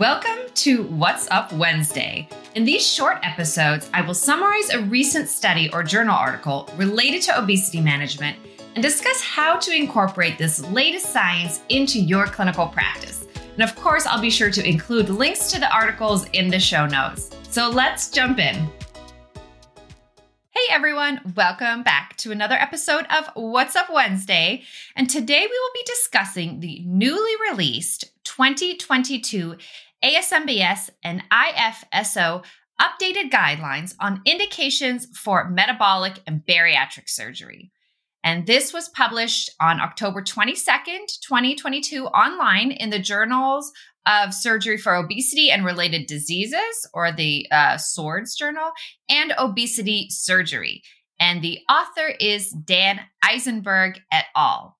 [0.00, 2.26] Welcome to What's Up Wednesday.
[2.54, 7.38] In these short episodes, I will summarize a recent study or journal article related to
[7.38, 8.38] obesity management
[8.74, 13.26] and discuss how to incorporate this latest science into your clinical practice.
[13.52, 16.86] And of course, I'll be sure to include links to the articles in the show
[16.86, 17.36] notes.
[17.50, 18.70] So let's jump in.
[20.48, 24.62] Hey everyone, welcome back to another episode of What's Up Wednesday.
[24.96, 29.56] And today we will be discussing the newly released 2022
[30.04, 32.44] ASMBS and IFSO
[32.80, 37.70] updated guidelines on indications for metabolic and bariatric surgery.
[38.22, 43.72] And this was published on October 22nd, 2022, online in the journals
[44.06, 48.72] of Surgery for Obesity and Related Diseases, or the uh, SOARDS Journal,
[49.08, 50.82] and Obesity Surgery.
[51.18, 54.76] And the author is Dan Eisenberg et al.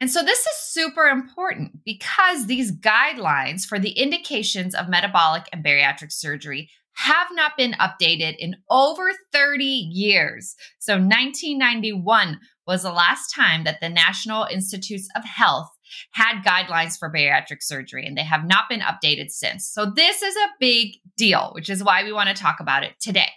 [0.00, 5.64] And so this is super important because these guidelines for the indications of metabolic and
[5.64, 10.54] bariatric surgery have not been updated in over 30 years.
[10.78, 15.70] So 1991 was the last time that the National Institutes of Health
[16.12, 19.68] had guidelines for bariatric surgery and they have not been updated since.
[19.68, 22.92] So this is a big deal, which is why we want to talk about it
[23.00, 23.30] today.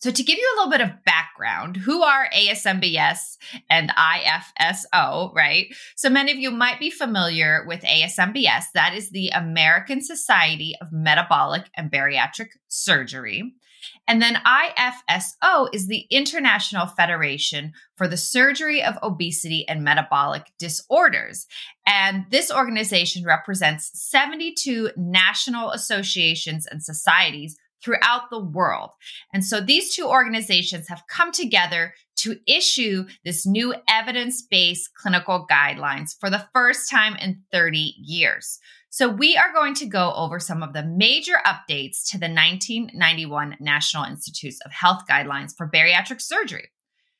[0.00, 3.36] So, to give you a little bit of background, who are ASMBS
[3.68, 5.74] and IFSO, right?
[5.96, 8.64] So, many of you might be familiar with ASMBS.
[8.74, 13.54] That is the American Society of Metabolic and Bariatric Surgery.
[14.06, 21.46] And then IFSO is the International Federation for the Surgery of Obesity and Metabolic Disorders.
[21.86, 28.90] And this organization represents 72 national associations and societies throughout the world.
[29.32, 35.46] And so these two organizations have come together to issue this new evidence based clinical
[35.50, 38.58] guidelines for the first time in 30 years.
[38.90, 43.58] So, we are going to go over some of the major updates to the 1991
[43.60, 46.70] National Institutes of Health guidelines for bariatric surgery.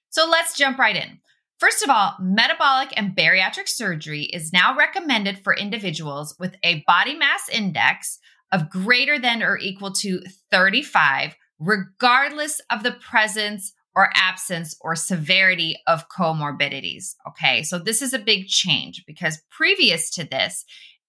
[0.09, 1.21] So, let's jump right in.
[1.59, 7.17] First of all, metabolic and bariatric surgery is now recommended for individuals with a body
[7.17, 8.19] mass index
[8.53, 15.77] of greater than or equal to 35, regardless of the presence or absence or severity
[15.87, 17.15] of comorbidities.
[17.27, 20.65] Okay, so this is a big change because previous to this,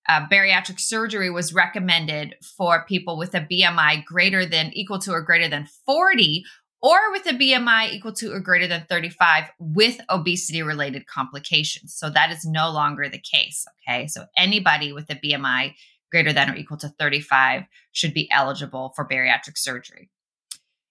[0.07, 5.21] uh, bariatric surgery was recommended for people with a BMI greater than, equal to, or
[5.21, 6.43] greater than 40,
[6.81, 11.93] or with a BMI equal to or greater than 35 with obesity related complications.
[11.93, 13.65] So that is no longer the case.
[13.87, 15.75] Okay, so anybody with a BMI
[16.11, 20.09] greater than or equal to 35 should be eligible for bariatric surgery.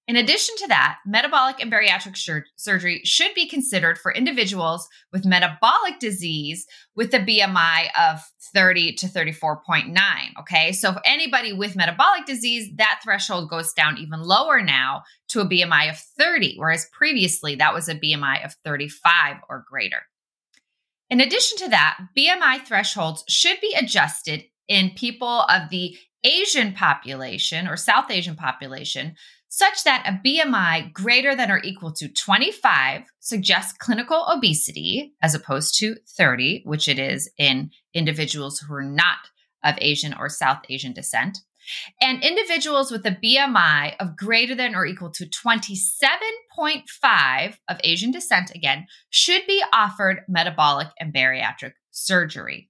[0.09, 5.27] In addition to that, metabolic and bariatric sur- surgery should be considered for individuals with
[5.27, 8.23] metabolic disease with a BMI of
[8.55, 9.95] 30 to 34.9.
[10.41, 15.41] Okay, so for anybody with metabolic disease, that threshold goes down even lower now to
[15.41, 20.05] a BMI of 30, whereas previously that was a BMI of 35 or greater.
[21.11, 27.67] In addition to that, BMI thresholds should be adjusted in people of the Asian population
[27.67, 29.15] or South Asian population,
[29.49, 35.79] such that a BMI greater than or equal to 25 suggests clinical obesity as opposed
[35.79, 39.19] to 30, which it is in individuals who are not
[39.65, 41.39] of Asian or South Asian descent.
[42.01, 48.51] And individuals with a BMI of greater than or equal to 27.5 of Asian descent,
[48.55, 52.68] again, should be offered metabolic and bariatric surgery.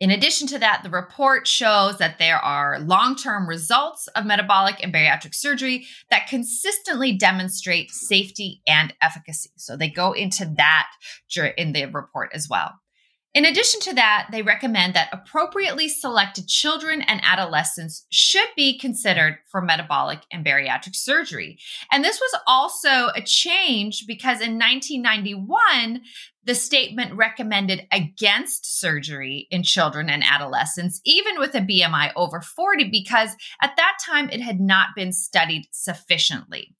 [0.00, 4.82] In addition to that, the report shows that there are long term results of metabolic
[4.82, 9.50] and bariatric surgery that consistently demonstrate safety and efficacy.
[9.56, 10.88] So they go into that
[11.56, 12.72] in the report as well.
[13.34, 19.38] In addition to that, they recommend that appropriately selected children and adolescents should be considered
[19.50, 21.58] for metabolic and bariatric surgery.
[21.90, 26.02] And this was also a change because in 1991,
[26.46, 32.90] the statement recommended against surgery in children and adolescents, even with a BMI over 40,
[32.90, 33.30] because
[33.62, 36.74] at that time it had not been studied sufficiently.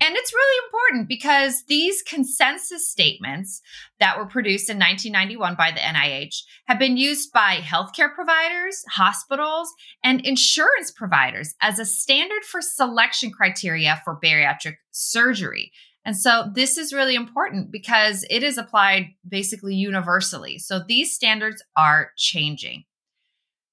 [0.00, 3.62] And it's really important because these consensus statements
[4.00, 9.72] that were produced in 1991 by the NIH have been used by healthcare providers, hospitals,
[10.02, 15.72] and insurance providers as a standard for selection criteria for bariatric surgery.
[16.04, 20.58] And so this is really important because it is applied basically universally.
[20.58, 22.84] So these standards are changing.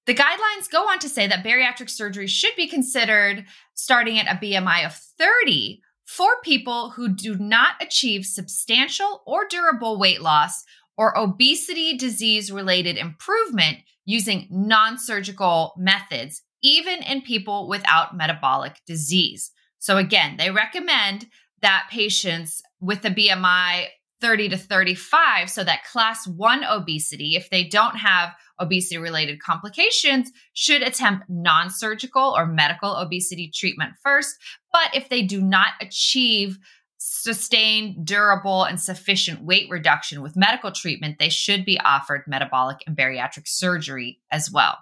[0.06, 4.40] The guidelines go on to say that bariatric surgery should be considered starting at a
[4.40, 10.64] BMI of 30 for people who do not achieve substantial or durable weight loss
[10.98, 19.52] or obesity disease related improvement using non surgical methods, even in people without metabolic disease.
[19.80, 21.28] So, again, they recommend
[21.62, 23.88] that patients with a BMI
[24.22, 30.32] 30 to 35, so that class one obesity, if they don't have obesity related complications,
[30.54, 34.36] should attempt non surgical or medical obesity treatment first.
[34.72, 36.60] But if they do not achieve
[36.98, 42.96] sustained, durable, and sufficient weight reduction with medical treatment, they should be offered metabolic and
[42.96, 44.78] bariatric surgery as well.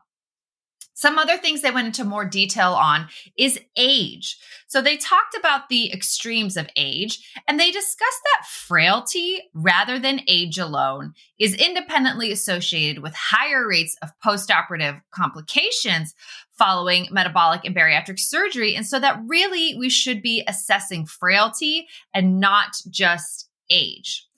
[1.00, 3.08] Some other things they went into more detail on
[3.38, 4.38] is age.
[4.68, 10.20] So they talked about the extremes of age and they discussed that frailty rather than
[10.28, 16.16] age alone is independently associated with higher rates of postoperative complications
[16.58, 18.76] following metabolic and bariatric surgery.
[18.76, 24.29] And so that really we should be assessing frailty and not just age.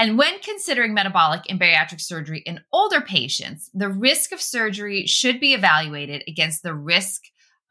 [0.00, 5.38] And when considering metabolic and bariatric surgery in older patients, the risk of surgery should
[5.38, 7.20] be evaluated against the risk,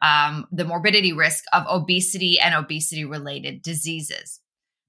[0.04, 4.42] um, the morbidity risk of obesity and obesity related diseases.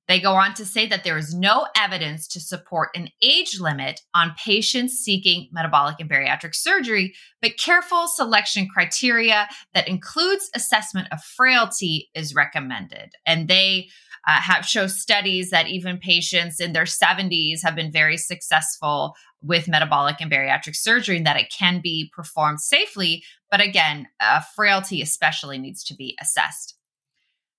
[0.07, 4.03] They go on to say that there is no evidence to support an age limit
[4.15, 11.23] on patients seeking metabolic and bariatric surgery, but careful selection criteria that includes assessment of
[11.23, 13.13] frailty is recommended.
[13.25, 13.89] And they
[14.27, 19.69] uh, have show studies that even patients in their 70s have been very successful with
[19.69, 23.25] metabolic and bariatric surgery and that it can be performed safely.
[23.51, 26.77] But again, uh, frailty especially needs to be assessed.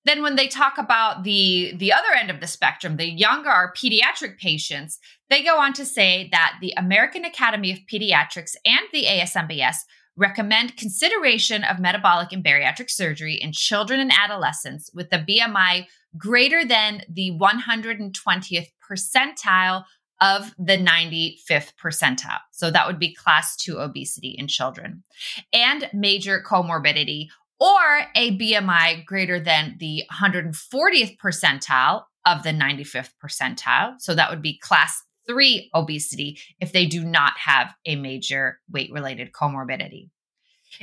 [0.04, 4.40] Then when they talk about the the other end of the spectrum, the younger pediatric
[4.40, 5.00] patients,
[5.30, 9.76] they go on to say that the American Academy of Pediatrics and the ASMBS
[10.18, 15.86] recommend consideration of metabolic and bariatric surgery in children and adolescents with a BMI
[16.18, 19.86] greater than the 120th percentile
[20.20, 22.40] of the 95th percentile.
[22.52, 25.04] So that would be class 2 obesity in children
[25.52, 27.28] and major comorbidity
[27.60, 33.96] or a BMI greater than the 140th percentile of the 95th percentile.
[34.00, 38.92] So that would be class 3 obesity if they do not have a major weight
[38.92, 40.10] related comorbidity.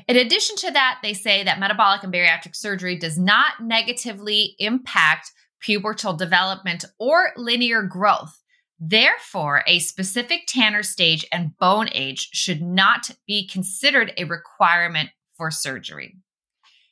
[0.06, 5.32] In addition to that, they say that metabolic and bariatric surgery does not negatively impact
[5.66, 8.42] pubertal development or linear growth.
[8.78, 15.50] Therefore, a specific Tanner stage and bone age should not be considered a requirement for
[15.50, 16.16] surgery.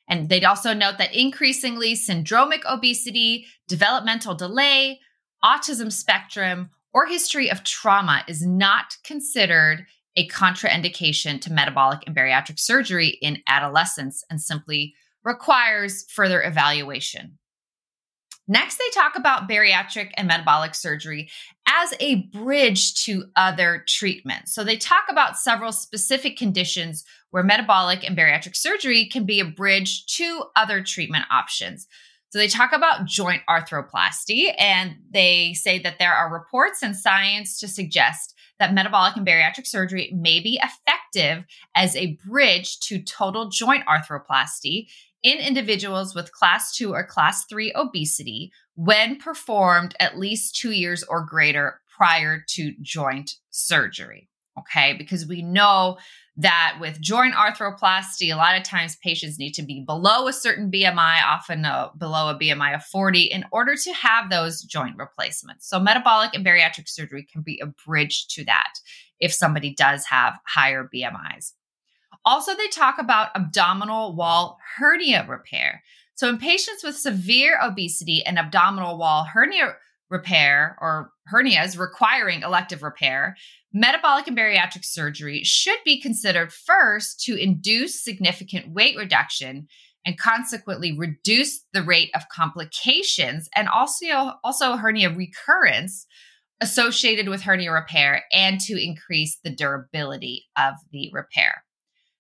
[0.09, 5.01] And they'd also note that increasingly syndromic obesity, developmental delay,
[5.45, 9.85] autism spectrum, or history of trauma is not considered
[10.17, 17.37] a contraindication to metabolic and bariatric surgery in adolescents and simply requires further evaluation.
[18.49, 21.29] Next, they talk about bariatric and metabolic surgery
[21.69, 24.55] as a bridge to other treatments.
[24.55, 29.45] So they talk about several specific conditions where metabolic and bariatric surgery can be a
[29.45, 31.89] bridge to other treatment options.
[32.37, 37.59] So they talk about joint arthroplasty and they say that there are reports and science
[37.61, 43.49] to suggest that metabolic and bariatric surgery may be effective as a bridge to total
[43.49, 44.87] joint arthroplasty
[45.23, 51.03] in individuals with class 2 or class 3 obesity when performed at least 2 years
[51.05, 54.29] or greater prior to joint surgery.
[54.59, 55.99] Okay, because we know
[56.39, 60.71] that with joint arthroplasty, a lot of times patients need to be below a certain
[60.71, 65.69] BMI, often uh, below a BMI of 40, in order to have those joint replacements.
[65.69, 68.75] So, metabolic and bariatric surgery can be a bridge to that
[69.19, 71.53] if somebody does have higher BMIs.
[72.25, 75.83] Also, they talk about abdominal wall hernia repair.
[76.17, 79.77] So, in patients with severe obesity and abdominal wall hernia
[80.11, 83.37] repair or hernias requiring elective repair,
[83.73, 89.67] metabolic and bariatric surgery should be considered first to induce significant weight reduction
[90.05, 96.07] and consequently reduce the rate of complications and also also hernia recurrence
[96.61, 101.65] associated with hernia repair and to increase the durability of the repair.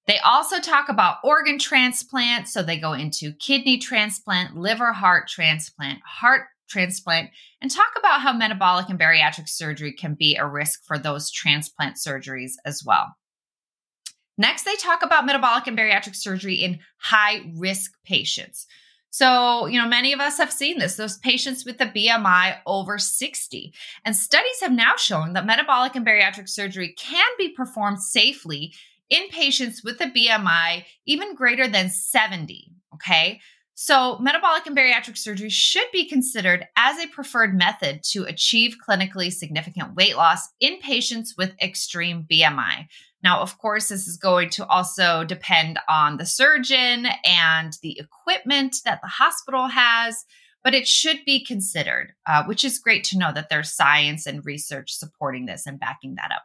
[0.06, 2.48] They also talk about organ transplant.
[2.48, 7.30] So they go into kidney transplant, liver heart transplant, heart transplant,
[7.60, 11.96] and talk about how metabolic and bariatric surgery can be a risk for those transplant
[11.96, 13.16] surgeries as well.
[14.38, 18.66] Next, they talk about metabolic and bariatric surgery in high risk patients.
[19.10, 22.98] So, you know, many of us have seen this, those patients with a BMI over
[22.98, 23.72] 60.
[24.04, 28.74] And studies have now shown that metabolic and bariatric surgery can be performed safely
[29.08, 32.72] in patients with a BMI even greater than 70.
[32.94, 33.40] Okay.
[33.78, 39.30] So, metabolic and bariatric surgery should be considered as a preferred method to achieve clinically
[39.30, 42.86] significant weight loss in patients with extreme BMI.
[43.22, 48.76] Now, of course, this is going to also depend on the surgeon and the equipment
[48.86, 50.24] that the hospital has,
[50.64, 54.46] but it should be considered, uh, which is great to know that there's science and
[54.46, 56.44] research supporting this and backing that up.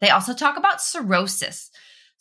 [0.00, 1.72] They also talk about cirrhosis.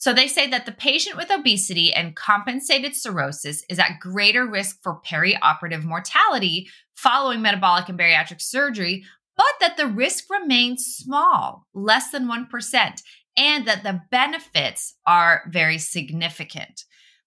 [0.02, 4.82] So they say that the patient with obesity and compensated cirrhosis is at greater risk
[4.82, 9.04] for perioperative mortality following metabolic and bariatric surgery,
[9.38, 13.02] but that the risk remains small, less than 1%,
[13.38, 16.86] and that the benefits are very significant.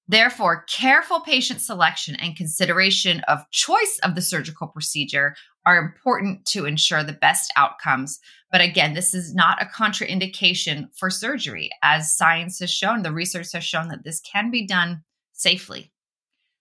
[0.08, 5.36] Therefore, careful patient selection and consideration of choice of the surgical procedure
[5.66, 8.20] are important to ensure the best outcomes.
[8.50, 11.70] But again, this is not a contraindication for surgery.
[11.82, 15.02] As science has shown, the research has shown that this can be done
[15.32, 15.90] safely.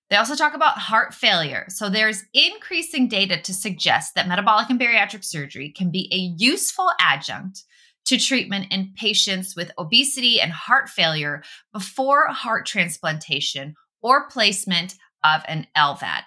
[0.09, 1.65] They also talk about heart failure.
[1.69, 6.89] So there's increasing data to suggest that metabolic and bariatric surgery can be a useful
[6.99, 7.63] adjunct
[8.05, 11.41] to treatment in patients with obesity and heart failure
[11.71, 16.23] before heart transplantation or placement of an LVAD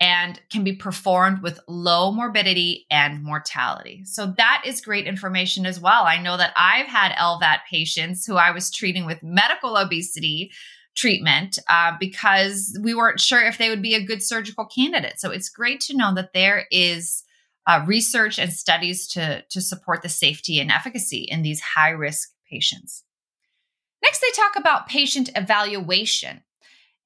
[0.00, 4.02] and can be performed with low morbidity and mortality.
[4.04, 6.04] So that is great information as well.
[6.04, 10.52] I know that I've had LVAD patients who I was treating with medical obesity
[10.96, 15.18] treatment uh, because we weren't sure if they would be a good surgical candidate.
[15.18, 17.24] So it's great to know that there is
[17.66, 22.30] uh, research and studies to, to support the safety and efficacy in these high risk
[22.50, 23.04] patients.
[24.02, 26.42] Next, they talk about patient evaluation.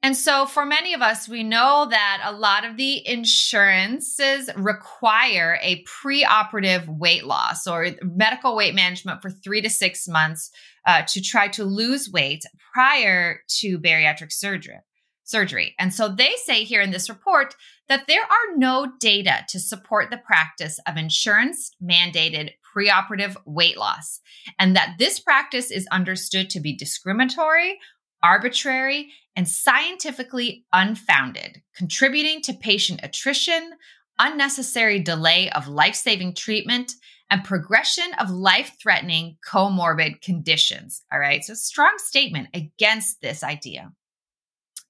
[0.05, 5.59] And so, for many of us, we know that a lot of the insurances require
[5.63, 10.51] a preoperative weight loss or medical weight management for three to six months
[10.87, 12.43] uh, to try to lose weight
[12.73, 14.81] prior to bariatric surgery
[15.25, 15.75] surgery.
[15.79, 17.55] And so they say here in this report
[17.89, 24.21] that there are no data to support the practice of insurance mandated preoperative weight loss,
[24.59, 27.79] and that this practice is understood to be discriminatory,
[28.23, 33.73] arbitrary, and scientifically unfounded, contributing to patient attrition,
[34.19, 36.93] unnecessary delay of life saving treatment,
[37.31, 41.03] and progression of life threatening comorbid conditions.
[41.11, 43.93] All right, so strong statement against this idea.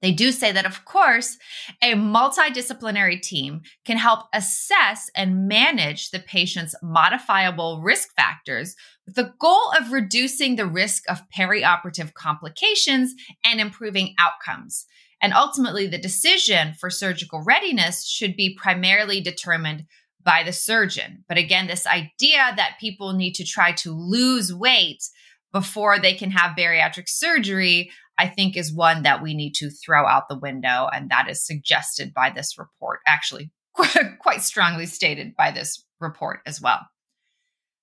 [0.02, 1.38] They do say that, of course,
[1.80, 8.74] a multidisciplinary team can help assess and manage the patient's modifiable risk factors
[9.06, 14.86] with the goal of reducing the risk of perioperative complications and improving outcomes.
[15.22, 19.84] And ultimately, the decision for surgical readiness should be primarily determined
[20.24, 21.24] by the surgeon.
[21.28, 25.04] But again, this idea that people need to try to lose weight
[25.52, 30.06] before they can have bariatric surgery, I think is one that we need to throw
[30.06, 30.88] out the window.
[30.92, 33.50] And that is suggested by this report, actually,
[34.20, 36.80] quite strongly stated by this report as well.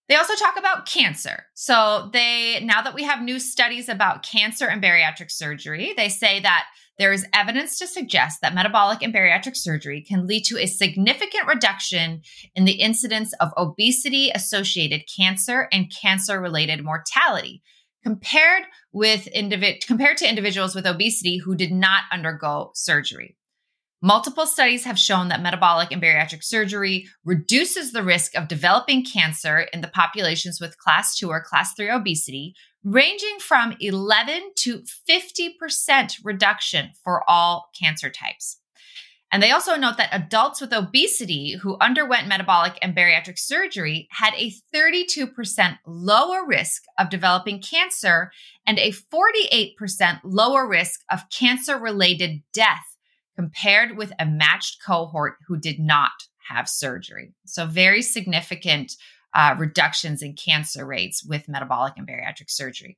[0.07, 1.45] They also talk about cancer.
[1.53, 6.39] So they now that we have new studies about cancer and bariatric surgery, they say
[6.39, 6.65] that
[6.98, 11.48] there is evidence to suggest that metabolic and bariatric surgery can lead to a significant
[11.48, 12.21] reduction
[12.55, 17.62] in the incidence of obesity associated cancer and cancer related mortality
[18.03, 23.36] compared with individ- compared to individuals with obesity who did not undergo surgery.
[24.01, 29.68] Multiple studies have shown that metabolic and bariatric surgery reduces the risk of developing cancer
[29.74, 36.15] in the populations with class 2 or class 3 obesity, ranging from 11 to 50%
[36.24, 38.62] reduction for all cancer types.
[39.31, 44.33] And they also note that adults with obesity who underwent metabolic and bariatric surgery had
[44.36, 48.31] a 32% lower risk of developing cancer
[48.65, 52.98] and a 48% lower risk of cancer related death
[53.36, 56.12] compared with a matched cohort who did not
[56.50, 57.33] have surgery.
[57.45, 58.93] So, very significant
[59.36, 62.98] uh, reductions in cancer rates with metabolic and bariatric surgery.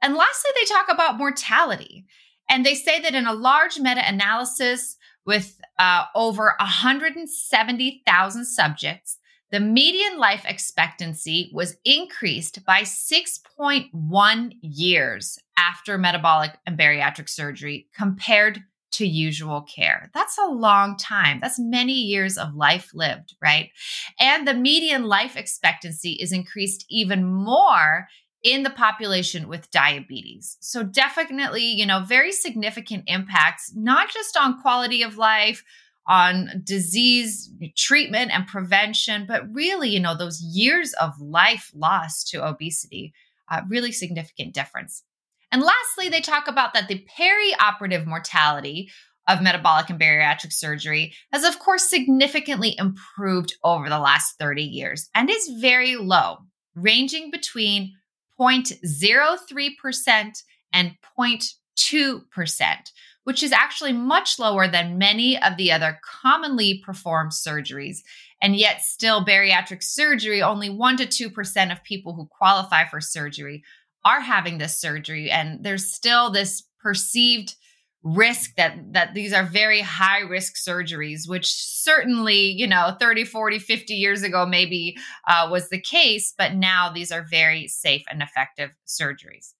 [0.00, 2.06] And lastly, they talk about mortality.
[2.48, 4.96] And they say that in a large meta analysis
[5.26, 9.18] with uh, over 170,000 subjects,
[9.50, 18.62] the median life expectancy was increased by 6.1 years after metabolic and bariatric surgery compared
[18.92, 20.10] to usual care.
[20.14, 21.40] That's a long time.
[21.40, 23.70] That's many years of life lived, right?
[24.18, 28.08] And the median life expectancy is increased even more
[28.46, 30.56] in the population with diabetes.
[30.60, 35.64] So definitely, you know, very significant impacts not just on quality of life,
[36.06, 42.46] on disease treatment and prevention, but really, you know, those years of life lost to
[42.46, 43.12] obesity,
[43.50, 45.02] uh, really significant difference.
[45.50, 48.90] And lastly, they talk about that the perioperative mortality
[49.26, 55.08] of metabolic and bariatric surgery has, of course, significantly improved over the last 30 years
[55.16, 56.38] and is very low,
[56.76, 57.94] ranging between
[58.40, 62.76] 0.03% and 0.2%,
[63.24, 67.98] which is actually much lower than many of the other commonly performed surgeries.
[68.42, 73.64] And yet, still, bariatric surgery, only 1% to 2% of people who qualify for surgery
[74.04, 75.30] are having this surgery.
[75.30, 77.56] And there's still this perceived
[78.06, 83.58] risk that that these are very high risk surgeries which certainly you know 30 40
[83.58, 84.96] 50 years ago maybe
[85.26, 89.54] uh, was the case but now these are very safe and effective surgeries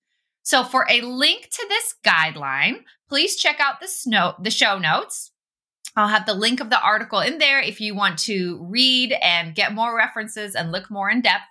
[0.44, 5.32] so for a link to this guideline please check out the snow the show notes
[5.98, 9.54] I'll have the link of the article in there if you want to read and
[9.54, 11.44] get more references and look more in depth.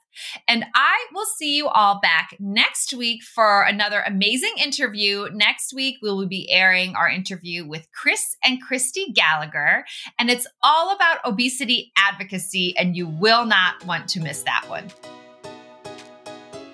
[0.47, 5.27] And I will see you all back next week for another amazing interview.
[5.33, 9.85] Next week, we will be airing our interview with Chris and Christy Gallagher,
[10.19, 14.91] and it's all about obesity advocacy, and you will not want to miss that one.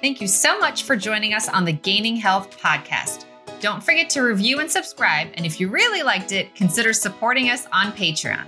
[0.02, 3.26] Thank you so much for joining us on the Gaining Health podcast.
[3.60, 5.30] Don't forget to review and subscribe.
[5.36, 8.46] And if you really liked it, consider supporting us on Patreon.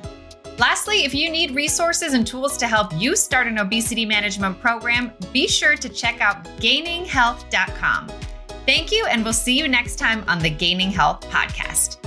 [0.60, 5.12] Lastly, if you need resources and tools to help you start an obesity management program,
[5.32, 8.12] be sure to check out gaininghealth.com.
[8.66, 12.03] Thank you, and we'll see you next time on the Gaining Health Podcast.